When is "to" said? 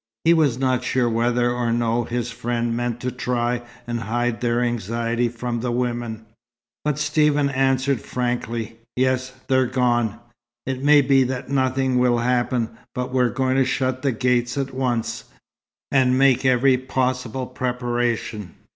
3.01-3.11, 13.57-13.63